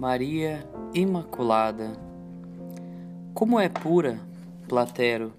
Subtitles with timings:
[0.00, 1.92] Maria Imaculada.
[3.34, 4.18] Como é pura,
[4.66, 5.34] Platero,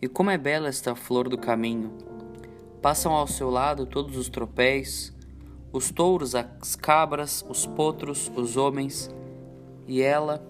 [0.00, 1.92] e como é bela esta flor do caminho.
[2.80, 5.14] Passam ao seu lado todos os tropéis,
[5.70, 9.14] os touros, as cabras, os potros, os homens,
[9.86, 10.42] e ela,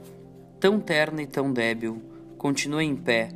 [0.61, 2.01] tão terna e tão débil,
[2.39, 3.31] continua em pé,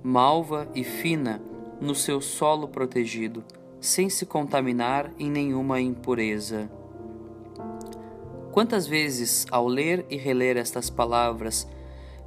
[0.00, 1.42] malva e fina,
[1.80, 3.42] no seu solo protegido,
[3.80, 6.70] sem se contaminar em nenhuma impureza.
[8.52, 11.66] Quantas vezes, ao ler e reler estas palavras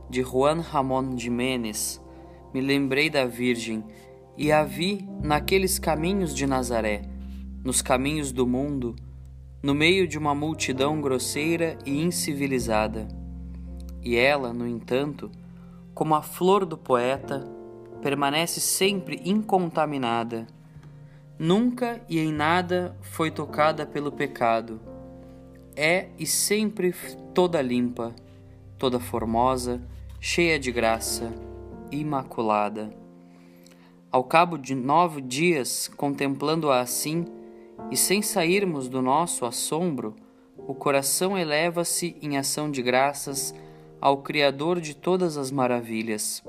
[0.10, 2.02] de Juan Ramón Jiménez,
[2.52, 3.84] me lembrei da Virgem
[4.36, 7.04] e a vi naqueles caminhos de Nazaré,
[7.64, 8.96] nos caminhos do mundo,
[9.62, 13.08] no meio de uma multidão grosseira e incivilizada.
[14.02, 15.30] E ela, no entanto,
[15.94, 17.48] como a flor do poeta,
[18.02, 20.48] permanece sempre incontaminada.
[21.38, 24.95] Nunca e em nada foi tocada pelo pecado
[25.76, 26.94] é e sempre
[27.34, 28.14] toda limpa,
[28.78, 29.82] toda formosa,
[30.20, 31.34] cheia de graça,
[31.92, 32.90] imaculada.
[34.12, 37.26] Ao cabo de nove dias, contemplando-a assim,
[37.92, 40.16] e sem sairmos do nosso assombro,
[40.58, 43.54] o coração eleva-se em ação de graças
[44.00, 46.44] ao Criador de todas as maravilhas,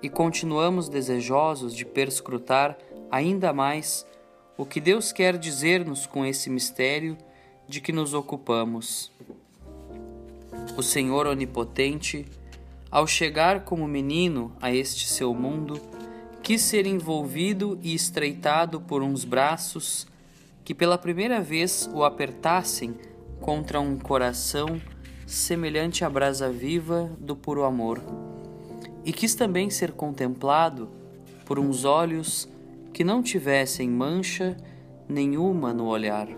[0.00, 2.78] e continuamos desejosos de perscrutar
[3.10, 4.06] ainda mais
[4.56, 7.16] o que Deus quer dizer-nos com esse mistério
[7.68, 9.10] de que nos ocupamos.
[10.76, 12.26] O Senhor Onipotente,
[12.90, 15.80] ao chegar como menino a este seu mundo,
[16.42, 20.06] quis ser envolvido e estreitado por uns braços
[20.64, 22.94] que pela primeira vez o apertassem
[23.40, 24.80] contra um coração
[25.26, 28.00] semelhante à brasa viva do puro amor.
[29.04, 30.88] E quis também ser contemplado
[31.44, 32.48] por uns olhos
[32.92, 34.56] que não tivessem mancha
[35.08, 36.28] nenhuma no olhar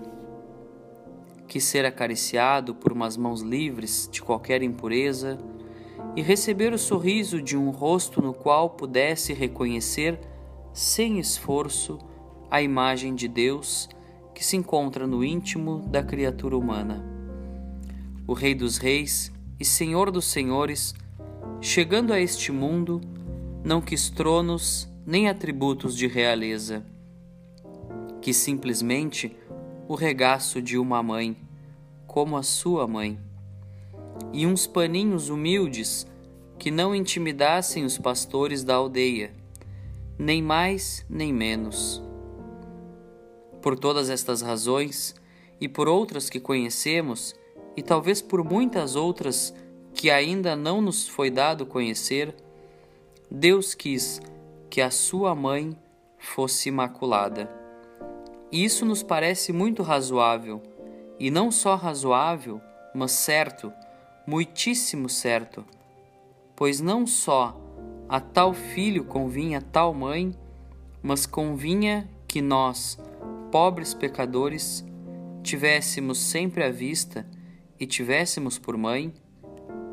[1.47, 5.39] que ser acariciado por umas mãos livres de qualquer impureza
[6.14, 10.18] e receber o sorriso de um rosto no qual pudesse reconhecer,
[10.73, 11.98] sem esforço,
[12.51, 13.89] a imagem de Deus
[14.34, 17.05] que se encontra no íntimo da criatura humana.
[18.27, 20.95] O Rei dos Reis e Senhor dos Senhores,
[21.61, 23.01] chegando a este mundo,
[23.64, 26.84] não quis tronos nem atributos de realeza,
[28.20, 29.36] que simplesmente
[29.89, 31.36] o regaço de uma mãe,
[32.07, 33.19] como a sua mãe,
[34.33, 36.07] e uns paninhos humildes
[36.58, 39.33] que não intimidassem os pastores da aldeia,
[40.19, 42.02] nem mais nem menos.
[43.63, 45.14] Por todas estas razões,
[45.61, 47.35] e por outras que conhecemos,
[47.77, 49.55] e talvez por muitas outras
[49.95, 52.35] que ainda não nos foi dado conhecer,
[53.30, 54.20] Deus quis
[54.69, 55.77] que a sua mãe
[56.19, 57.65] fosse imaculada.
[58.64, 60.62] Isso nos parece muito razoável,
[61.20, 62.58] e não só razoável,
[62.94, 63.70] mas certo,
[64.27, 65.62] muitíssimo certo,
[66.56, 67.55] pois não só
[68.08, 70.34] a tal filho convinha tal mãe,
[71.02, 72.98] mas convinha que nós,
[73.52, 74.83] pobres pecadores,
[75.42, 77.27] tivéssemos sempre à vista
[77.78, 79.12] e tivéssemos por mãe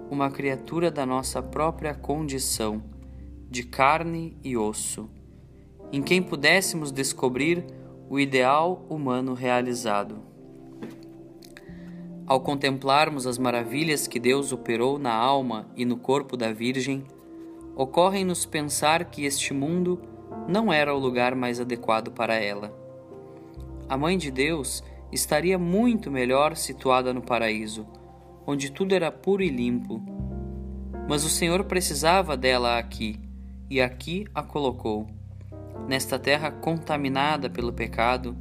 [0.10, 2.82] uma criatura da nossa própria condição,
[3.50, 5.10] de carne e osso,
[5.92, 7.83] em quem pudéssemos descobrir
[8.14, 10.22] o ideal humano realizado.
[12.28, 17.04] Ao contemplarmos as maravilhas que Deus operou na alma e no corpo da Virgem,
[17.76, 20.00] ocorre-nos pensar que este mundo
[20.48, 22.72] não era o lugar mais adequado para ela.
[23.90, 27.88] A Mãe de Deus estaria muito melhor situada no paraíso,
[28.46, 30.00] onde tudo era puro e limpo.
[31.10, 33.20] Mas o Senhor precisava dela aqui,
[33.72, 35.08] e aqui a colocou
[35.88, 38.36] nesta terra contaminada pelo pecado.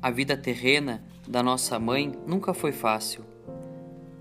[0.00, 3.24] A vida terrena da nossa mãe nunca foi fácil.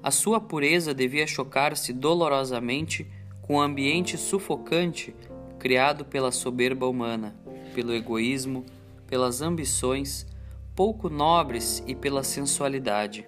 [0.02, 3.06] A sua pureza devia chocar-se dolorosamente
[3.42, 5.16] com o ambiente sufocante
[5.60, 7.36] criado pela soberba humana,
[7.74, 8.66] pelo egoísmo,
[9.08, 10.28] pelas ambições
[10.76, 13.28] pouco nobres e pela sensualidade.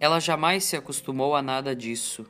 [0.00, 2.26] Ela jamais se acostumou a nada disso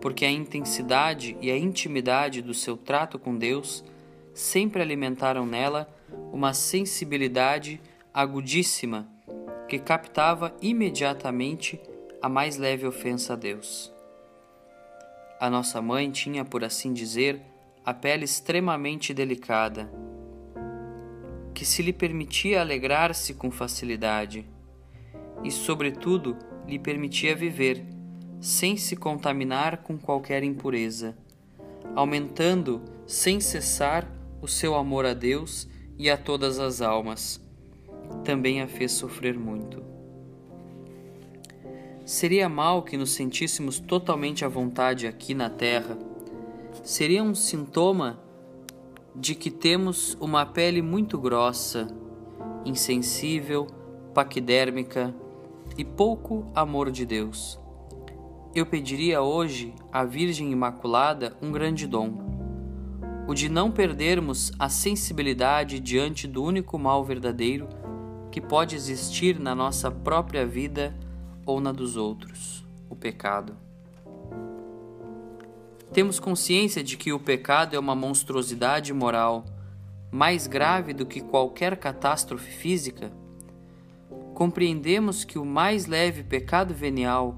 [0.00, 3.84] porque a intensidade e a intimidade do seu trato com Deus
[4.34, 5.88] sempre alimentaram nela
[6.32, 7.80] uma sensibilidade
[8.12, 9.08] agudíssima
[9.68, 11.80] que captava imediatamente
[12.22, 13.92] a mais leve ofensa a Deus.
[15.40, 17.40] A nossa mãe tinha, por assim dizer,
[17.84, 19.90] a pele extremamente delicada,
[21.52, 24.46] que se lhe permitia alegrar-se com facilidade
[25.42, 27.95] e, sobretudo, lhe permitia viver
[28.46, 31.16] sem se contaminar com qualquer impureza,
[31.96, 34.08] aumentando sem cessar
[34.40, 37.44] o seu amor a Deus e a todas as almas.
[38.22, 39.82] Também a fez sofrer muito.
[42.04, 45.98] Seria mal que nos sentíssemos totalmente à vontade aqui na Terra.
[46.84, 48.22] Seria um sintoma
[49.12, 51.88] de que temos uma pele muito grossa,
[52.64, 53.66] insensível,
[54.14, 55.12] paquidérmica
[55.76, 57.65] e pouco amor de Deus.
[58.56, 62.16] Eu pediria hoje à Virgem Imaculada um grande dom,
[63.28, 67.68] o de não perdermos a sensibilidade diante do único mal verdadeiro
[68.32, 70.96] que pode existir na nossa própria vida
[71.44, 73.54] ou na dos outros, o pecado.
[75.92, 79.44] Temos consciência de que o pecado é uma monstruosidade moral
[80.10, 83.12] mais grave do que qualquer catástrofe física?
[84.32, 87.36] Compreendemos que o mais leve pecado venial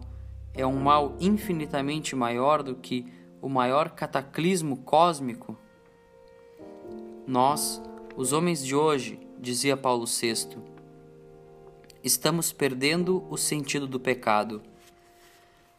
[0.59, 3.07] é um mal infinitamente maior do que
[3.41, 5.57] o maior cataclismo cósmico?
[7.25, 7.81] Nós,
[8.17, 10.59] os homens de hoje, dizia Paulo VI,
[12.03, 14.61] estamos perdendo o sentido do pecado.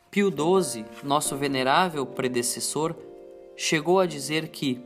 [0.10, 2.96] Pio XII, nosso venerável predecessor,
[3.58, 4.81] chegou a dizer que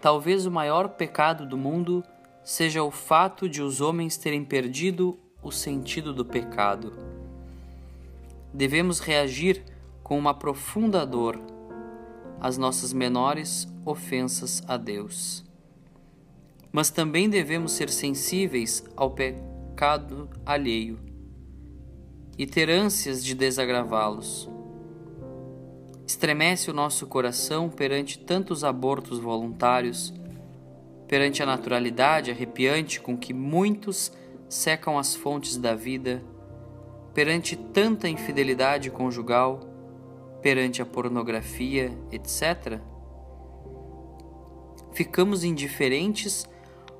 [0.00, 2.02] talvez o maior pecado do mundo
[2.42, 7.13] seja o fato de os homens terem perdido o sentido do pecado.
[8.54, 9.64] Devemos reagir
[10.00, 11.40] com uma profunda dor
[12.40, 15.44] às nossas menores ofensas a Deus.
[16.70, 21.00] Mas também devemos ser sensíveis ao pecado alheio
[22.38, 24.48] e ter ânsias de desagravá-los.
[26.06, 30.14] Estremece o nosso coração perante tantos abortos voluntários,
[31.08, 34.12] perante a naturalidade arrepiante com que muitos
[34.48, 36.22] secam as fontes da vida,
[37.14, 39.60] perante tanta infidelidade conjugal,
[40.42, 42.80] perante a pornografia, etc.
[44.92, 46.44] Ficamos indiferentes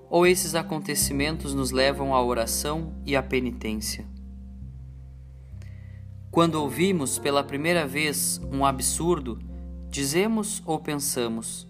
[0.09, 4.07] ou esses acontecimentos nos levam à oração e à penitência?
[6.31, 9.39] Quando ouvimos pela primeira vez um absurdo,
[9.89, 11.69] dizemos ou pensamos: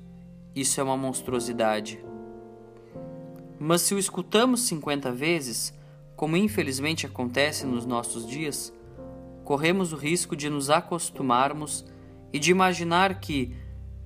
[0.54, 2.02] isso é uma monstruosidade.
[3.58, 5.74] Mas se o escutamos 50 vezes,
[6.16, 8.72] como infelizmente acontece nos nossos dias,
[9.44, 11.84] corremos o risco de nos acostumarmos
[12.32, 13.54] e de imaginar que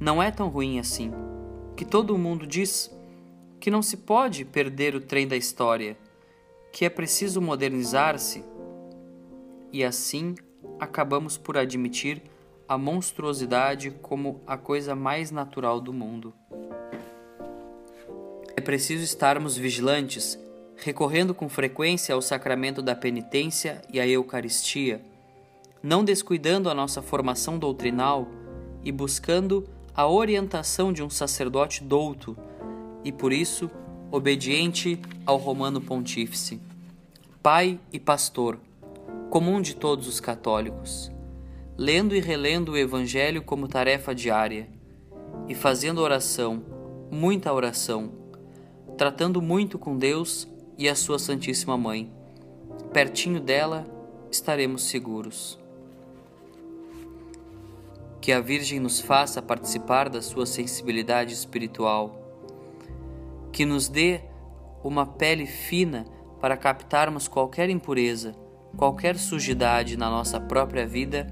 [0.01, 1.13] não é tão ruim assim,
[1.77, 2.91] que todo mundo diz
[3.61, 5.97] que não se pode perder o trem da história,
[6.73, 8.45] que é preciso modernizar-se,
[9.73, 10.35] e assim
[10.79, 12.23] acabamos por admitir
[12.69, 16.35] a monstruosidade como a coisa mais natural do mundo.
[18.57, 20.39] É preciso estarmos vigilantes,
[20.79, 25.01] recorrendo com frequência ao sacramento da penitência e à Eucaristia,
[25.83, 28.29] não descuidando a nossa formação doutrinal
[28.85, 32.37] e buscando a orientação de um sacerdote douto
[33.05, 33.71] e por isso
[34.11, 36.61] obediente ao Romano Pontífice,
[37.43, 38.59] Pai e Pastor,
[39.31, 41.11] comum de todos os católicos,
[41.77, 44.69] lendo e relendo o Evangelho como tarefa diária
[45.49, 46.63] e fazendo oração,
[47.11, 48.13] muita oração,
[48.97, 50.49] tratando muito com Deus
[50.79, 52.11] e a Sua Santíssima Mãe.
[52.93, 53.85] Pertinho dela
[54.31, 55.59] estaremos seguros.
[58.21, 62.25] Que a Virgem nos faça participar da sua sensibilidade espiritual
[63.59, 64.21] que nos dê
[64.85, 66.07] uma pele fina
[66.41, 68.33] para captarmos qualquer impureza,
[68.77, 71.27] qualquer sujidade na nossa própria vida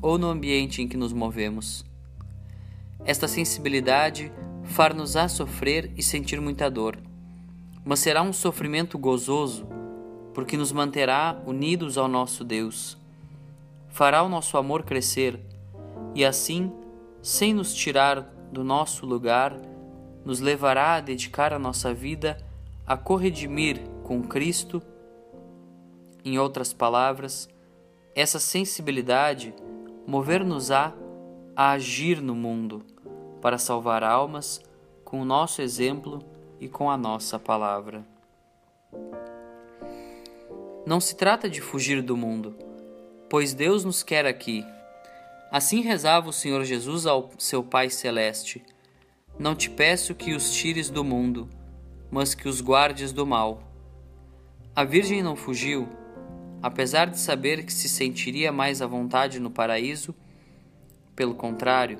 [0.00, 1.84] ou no ambiente em que nos movemos.
[3.04, 6.96] Esta sensibilidade far-nos-á sofrer e sentir muita dor,
[7.84, 9.66] mas será um sofrimento gozoso,
[10.32, 12.96] porque nos manterá unidos ao nosso Deus.
[13.88, 15.38] Fará o nosso amor crescer
[16.14, 16.72] e assim,
[17.20, 19.56] sem nos tirar do nosso lugar,
[20.24, 22.38] nos levará a dedicar a nossa vida
[22.86, 24.82] a corredimir com Cristo.
[26.24, 27.48] Em outras palavras,
[28.14, 29.54] essa sensibilidade
[30.06, 30.94] mover-nos-á
[31.54, 32.82] a agir no mundo
[33.40, 34.62] para salvar almas
[35.04, 36.33] com o nosso exemplo
[36.64, 38.04] e com a nossa palavra.
[40.84, 42.56] Não se trata de fugir do mundo,
[43.30, 44.64] pois Deus nos quer aqui.
[45.52, 48.64] Assim rezava o Senhor Jesus ao seu Pai Celeste
[49.36, 51.48] não te peço que os tires do mundo,
[52.08, 53.60] mas que os guardes do mal.
[54.76, 55.88] A Virgem não fugiu,
[56.62, 60.14] apesar de saber que se sentiria mais à vontade no paraíso.
[61.16, 61.98] Pelo contrário,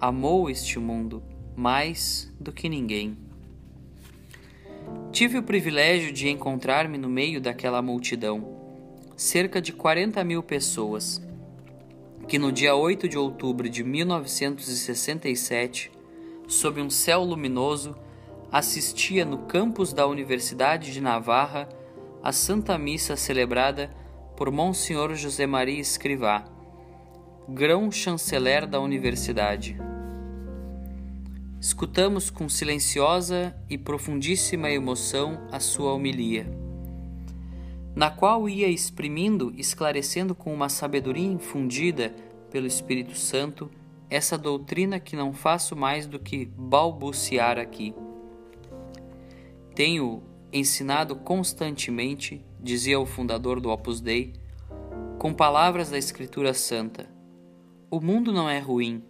[0.00, 1.20] amou este mundo
[1.56, 3.18] mais do que ninguém.
[5.12, 8.56] Tive o privilégio de encontrar-me no meio daquela multidão,
[9.16, 11.22] cerca de 40 mil pessoas,
[12.28, 15.96] que no dia 8 de outubro de 1967
[16.46, 17.96] sob um céu luminoso,
[18.50, 21.68] assistia no campus da Universidade de Navarra
[22.22, 23.90] à Santa Missa celebrada
[24.36, 26.44] por Monsenhor José Maria Escrivá,
[27.48, 29.76] grão-chanceler da Universidade.
[31.66, 36.46] Escutamos com silenciosa e profundíssima emoção a sua homilia,
[37.92, 42.14] na qual ia exprimindo, esclarecendo com uma sabedoria infundida
[42.52, 43.68] pelo Espírito Santo
[44.08, 47.92] essa doutrina que não faço mais do que balbuciar aqui.
[49.74, 54.34] Tenho ensinado constantemente, dizia o fundador do Opus Dei,
[55.18, 57.10] com palavras da Escritura Santa:
[57.90, 59.02] O mundo não é ruim,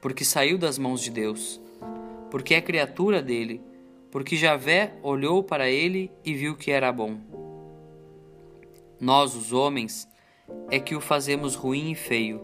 [0.00, 1.60] porque saiu das mãos de Deus,
[2.30, 3.60] porque é criatura dele,
[4.10, 7.18] porque Javé olhou para ele e viu que era bom.
[9.00, 10.08] Nós, os homens,
[10.70, 12.40] é que o fazemos ruim e feio,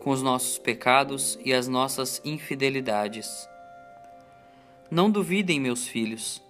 [0.00, 3.48] com os nossos pecados e as nossas infidelidades.
[4.90, 6.42] Não duvidem, meus filhos,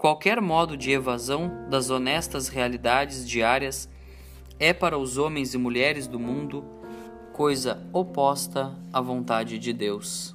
[0.00, 3.86] Qualquer modo de evasão das honestas realidades diárias
[4.58, 6.64] é para os homens e mulheres do mundo
[7.34, 10.34] coisa oposta à vontade de Deus.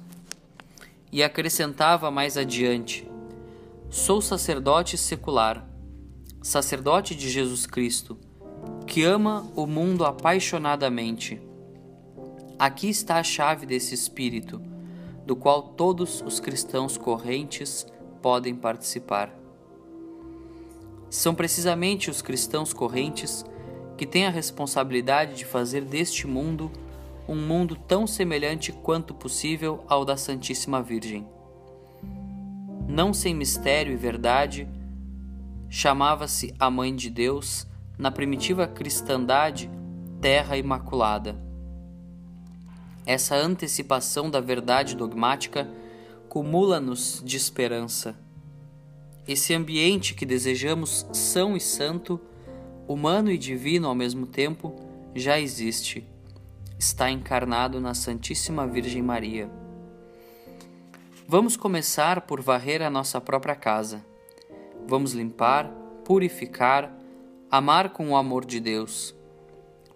[1.16, 3.10] E acrescentava mais adiante:
[3.88, 5.66] Sou sacerdote secular,
[6.42, 8.18] sacerdote de Jesus Cristo,
[8.86, 11.40] que ama o mundo apaixonadamente.
[12.58, 14.60] Aqui está a chave desse espírito,
[15.24, 17.86] do qual todos os cristãos correntes
[18.20, 19.34] podem participar.
[21.08, 23.42] São precisamente os cristãos correntes
[23.96, 26.70] que têm a responsabilidade de fazer deste mundo
[27.28, 31.26] um mundo tão semelhante quanto possível ao da Santíssima Virgem.
[32.88, 34.68] Não sem mistério e verdade,
[35.68, 37.66] chamava-se a Mãe de Deus
[37.98, 39.70] na primitiva cristandade
[40.20, 41.36] Terra Imaculada.
[43.04, 45.68] Essa antecipação da verdade dogmática
[46.28, 48.16] cumula-nos de esperança
[49.26, 52.20] esse ambiente que desejamos são e santo,
[52.86, 54.72] humano e divino ao mesmo tempo,
[55.16, 56.06] já existe.
[56.78, 59.50] Está encarnado na Santíssima Virgem Maria.
[61.26, 64.04] Vamos começar por varrer a nossa própria casa.
[64.86, 65.70] Vamos limpar,
[66.04, 66.94] purificar,
[67.50, 69.14] amar com o amor de Deus.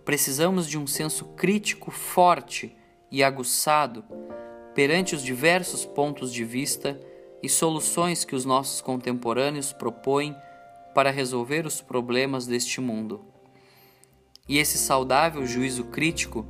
[0.07, 2.75] Precisamos de um senso crítico forte
[3.11, 4.03] e aguçado
[4.75, 6.99] perante os diversos pontos de vista
[7.43, 10.35] e soluções que os nossos contemporâneos propõem
[10.95, 13.23] para resolver os problemas deste mundo.
[14.49, 16.47] E esse saudável juízo crítico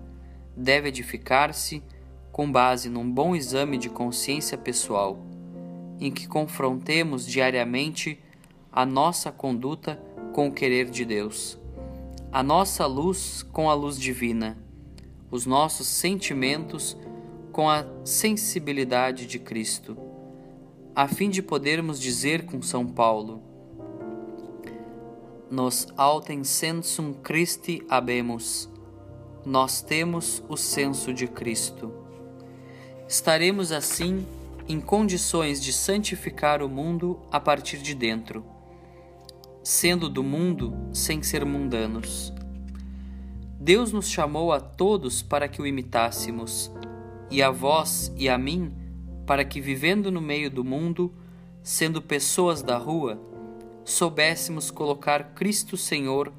[0.56, 1.82] deve edificar-se
[2.32, 5.18] com base num bom exame de consciência pessoal,
[6.00, 8.18] em que confrontemos diariamente
[8.72, 10.00] a nossa conduta
[10.32, 11.58] com o querer de Deus,
[12.32, 14.56] a nossa luz com a luz divina,
[15.30, 16.96] os nossos sentimentos
[17.52, 20.10] com a sensibilidade de Cristo
[20.94, 23.42] a fim de podermos dizer com São Paulo:
[25.50, 28.68] Nos autem sensum Christi habemus,
[29.44, 31.92] nós temos o senso de Cristo.
[33.08, 34.26] Estaremos assim
[34.68, 38.44] em condições de santificar o mundo a partir de dentro,
[39.62, 42.32] sendo do mundo sem ser mundanos.
[43.58, 46.70] Deus nos chamou a todos para que o imitássemos,
[47.30, 48.72] e a vós e a mim
[49.26, 51.14] para que, vivendo no meio do mundo,
[51.62, 53.20] sendo pessoas da rua,
[53.84, 56.32] soubéssemos colocar Cristo Senhor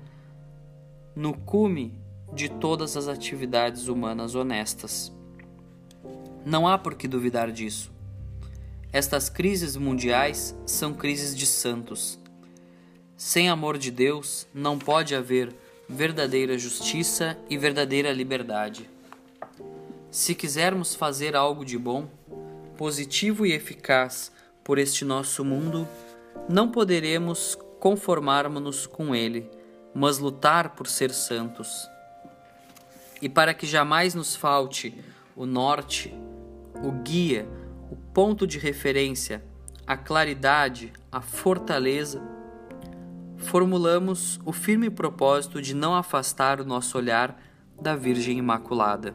[1.16, 2.01] no cume
[2.34, 5.12] de todas as atividades humanas honestas.
[6.46, 7.92] Não há por que duvidar disso.
[8.94, 12.20] Estas crises mundiais são crises de santos.
[13.16, 15.54] Sem amor de Deus não pode haver
[15.88, 18.90] verdadeira justiça e verdadeira liberdade.
[20.10, 22.10] Se quisermos fazer algo de bom,
[22.78, 24.32] positivo e eficaz
[24.64, 25.88] por este nosso mundo,
[26.50, 29.50] não poderemos conformarmos-nos com ele,
[29.94, 31.91] mas lutar por ser santos.
[33.22, 34.96] E para que jamais nos falte
[35.36, 36.14] o norte,
[36.84, 37.48] o guia,
[37.92, 39.44] o ponto de referência,
[39.86, 42.22] a claridade, a fortaleza,
[43.38, 47.40] formulamos o firme propósito de não afastar o nosso olhar
[47.80, 49.14] da Virgem Imaculada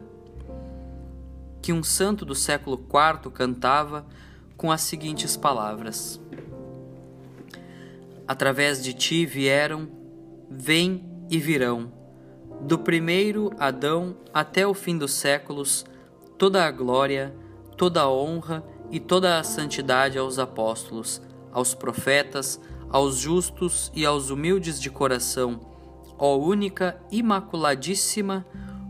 [1.67, 4.07] que um santo do século IV cantava
[4.57, 6.21] com as seguintes palavras:
[8.25, 9.89] Através de ti vieram,
[10.49, 11.93] vêm e virão,
[12.61, 15.85] do primeiro Adão até o fim dos séculos,
[16.39, 17.35] toda a glória,
[17.77, 21.21] toda a honra e toda a santidade aos apóstolos,
[21.53, 22.61] aos profetas,
[22.91, 25.61] aos justos e aos humildes de coração,
[26.19, 28.47] ó única, imaculadíssima,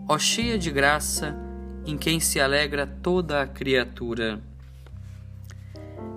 [0.09, 1.37] ó cheia de graça,
[1.85, 4.43] em quem se alegra toda a criatura.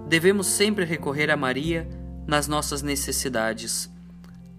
[0.07, 1.87] Devemos sempre recorrer a Maria
[2.27, 3.89] nas nossas necessidades,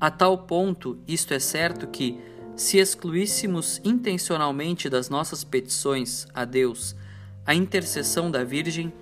[0.01, 2.19] A tal ponto, isto é certo que,
[2.61, 6.95] se excluíssemos intencionalmente das nossas petições a Deus
[7.47, 8.93] a intercessão da Virgem,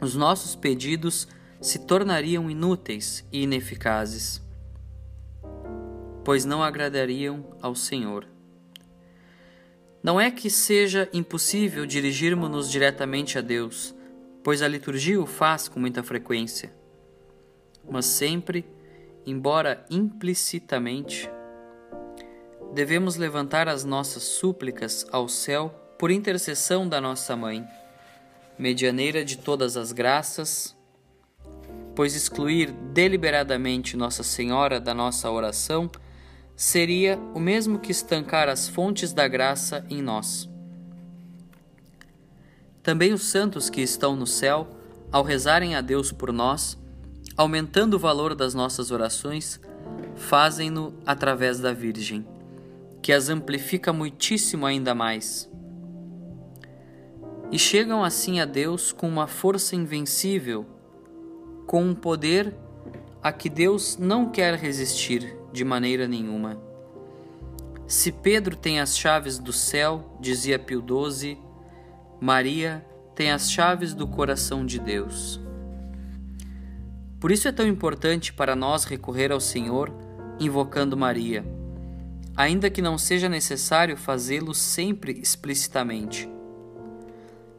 [0.00, 1.28] os nossos pedidos
[1.60, 4.40] se tornariam inúteis e ineficazes,
[6.24, 8.26] pois não agradariam ao Senhor.
[10.02, 13.94] Não é que seja impossível dirigirmos-nos diretamente a Deus,
[14.42, 16.72] pois a liturgia o faz com muita frequência,
[17.86, 18.64] mas sempre,
[19.26, 21.28] embora implicitamente,
[22.72, 27.66] devemos levantar as nossas súplicas ao céu por intercessão da nossa Mãe,
[28.58, 30.76] medianeira de todas as graças,
[31.94, 35.90] pois excluir deliberadamente Nossa Senhora da nossa oração
[36.56, 40.48] seria o mesmo que estancar as fontes da graça em nós.
[42.82, 44.68] Também os santos que estão no céu,
[45.10, 46.78] ao rezarem a Deus por nós,
[47.36, 49.60] aumentando o valor das nossas orações,
[50.16, 52.26] fazem-no através da Virgem,
[53.02, 55.50] que as amplifica muitíssimo ainda mais.
[57.50, 60.64] E chegam assim a Deus com uma força invencível,
[61.66, 62.54] com um poder
[63.22, 66.58] a que Deus não quer resistir de maneira nenhuma.
[67.86, 71.38] Se Pedro tem as chaves do céu, dizia Pio XII,
[72.20, 75.40] Maria tem as chaves do coração de Deus.
[77.20, 79.92] Por isso é tão importante para nós recorrer ao Senhor
[80.40, 81.44] invocando Maria,
[82.36, 86.28] ainda que não seja necessário fazê-lo sempre explicitamente.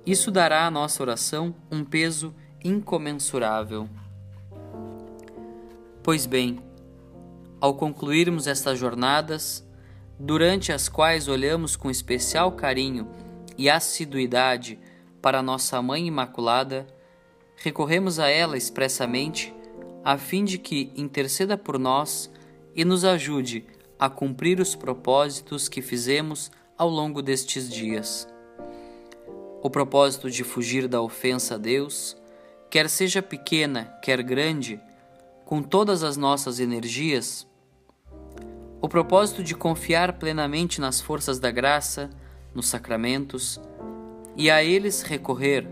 [0.05, 3.87] Isso dará à nossa oração um peso incomensurável.
[6.01, 6.59] Pois bem,
[7.61, 9.65] ao concluirmos estas jornadas,
[10.19, 13.07] durante as quais olhamos com especial carinho
[13.57, 14.79] e assiduidade
[15.21, 16.85] para nossa Mãe Imaculada,
[17.55, 19.53] recorremos a ela expressamente
[20.03, 22.29] a fim de que interceda por nós
[22.75, 23.65] e nos ajude
[24.03, 28.27] a cumprir os propósitos que fizemos ao longo destes dias.
[29.61, 32.17] O propósito de fugir da ofensa a Deus,
[32.69, 34.77] quer seja pequena, quer grande,
[35.45, 37.47] com todas as nossas energias,
[38.81, 42.09] o propósito de confiar plenamente nas forças da graça,
[42.53, 43.57] nos sacramentos,
[44.35, 45.65] e a eles recorrer,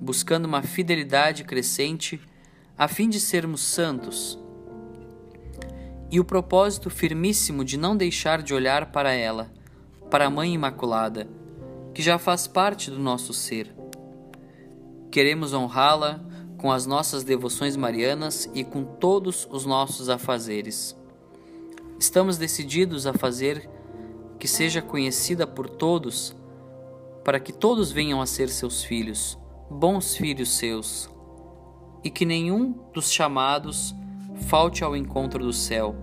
[0.00, 2.20] buscando uma fidelidade crescente
[2.78, 4.38] a fim de sermos santos,
[6.14, 9.50] e o propósito firmíssimo de não deixar de olhar para ela,
[10.08, 11.28] para a Mãe Imaculada,
[11.92, 13.74] que já faz parte do nosso ser.
[15.10, 16.24] Queremos honrá-la
[16.56, 20.96] com as nossas devoções marianas e com todos os nossos afazeres.
[21.98, 23.68] Estamos decididos a fazer
[24.38, 26.36] que seja conhecida por todos,
[27.24, 29.36] para que todos venham a ser seus filhos,
[29.68, 31.10] bons filhos seus,
[32.04, 33.92] e que nenhum dos chamados
[34.44, 35.96] falte ao encontro do céu,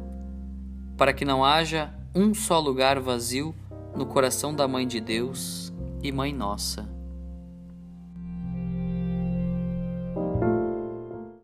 [0.98, 3.56] para que não haja um só lugar vazio
[3.96, 5.72] no coração da Mãe de Deus
[6.04, 6.91] e Mãe Nossa.